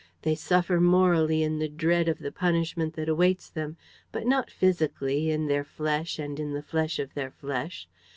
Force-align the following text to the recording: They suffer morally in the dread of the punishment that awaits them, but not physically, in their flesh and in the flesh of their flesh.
They 0.23 0.33
suffer 0.33 0.79
morally 0.81 1.43
in 1.43 1.59
the 1.59 1.67
dread 1.69 2.07
of 2.09 2.17
the 2.17 2.31
punishment 2.31 2.95
that 2.95 3.07
awaits 3.07 3.51
them, 3.51 3.77
but 4.11 4.25
not 4.25 4.49
physically, 4.49 5.29
in 5.29 5.45
their 5.45 5.63
flesh 5.63 6.17
and 6.17 6.39
in 6.39 6.53
the 6.53 6.63
flesh 6.63 6.97
of 6.97 7.13
their 7.13 7.29
flesh. 7.29 7.87